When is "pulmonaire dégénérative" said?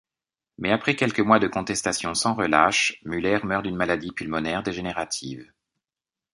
4.11-5.53